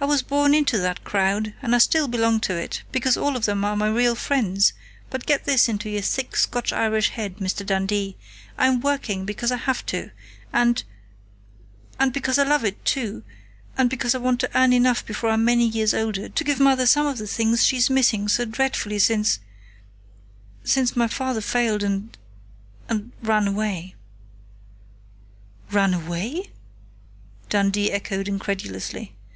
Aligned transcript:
"I 0.00 0.06
was 0.06 0.22
born 0.22 0.54
into 0.54 0.76
that 0.80 1.02
crowd, 1.04 1.54
and 1.62 1.74
I 1.74 1.78
still 1.78 2.08
belong 2.08 2.38
to 2.40 2.54
it, 2.54 2.82
because 2.92 3.16
all 3.16 3.36
of 3.36 3.46
them 3.46 3.64
are 3.64 3.76
my 3.76 3.88
real 3.88 4.14
friends, 4.14 4.74
but 5.08 5.24
get 5.24 5.44
this 5.44 5.66
into 5.66 5.88
your 5.88 6.02
thick 6.02 6.36
Scotch 6.36 6.74
Irish 6.74 7.10
head, 7.10 7.38
Mr. 7.38 7.64
Dundee 7.64 8.16
I'm 8.58 8.80
working 8.80 9.24
because 9.24 9.50
I 9.50 9.56
have 9.56 9.86
to, 9.86 10.10
and 10.52 10.82
and 11.98 12.12
because 12.12 12.38
I 12.38 12.42
love 12.42 12.64
it, 12.66 12.84
too, 12.84 13.22
and 13.78 13.88
because 13.88 14.14
I 14.14 14.18
want 14.18 14.40
to 14.40 14.50
earn 14.58 14.74
enough 14.74 15.06
before 15.06 15.30
I'm 15.30 15.44
many 15.44 15.66
years 15.66 15.94
older 15.94 16.28
to 16.28 16.44
give 16.44 16.60
Mother 16.60 16.84
some 16.86 17.06
of 17.06 17.16
the 17.16 17.26
things 17.28 17.64
she's 17.64 17.88
missing 17.88 18.28
so 18.28 18.44
dreadfully 18.44 18.98
since 18.98 19.38
since 20.64 20.94
my 20.96 21.06
father 21.06 21.40
failed 21.40 21.82
and 21.82 22.18
and 22.90 23.12
ran 23.22 23.46
away." 23.48 23.94
"Ran 25.70 25.94
away?" 25.94 26.50
Dundee 27.48 27.90
echoed 27.92 28.28
incredulously. 28.28 29.12